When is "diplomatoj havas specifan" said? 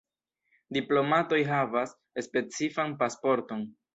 0.77-2.99